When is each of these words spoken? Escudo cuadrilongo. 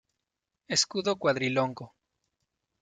Escudo 0.75 1.19
cuadrilongo. 1.19 1.93